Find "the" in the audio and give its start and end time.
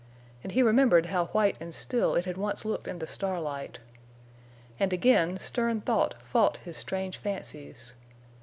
2.97-3.05